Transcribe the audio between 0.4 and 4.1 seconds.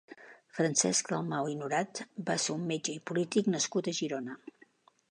Francesc Dalmau i Norat va ser un metge i polític nascut a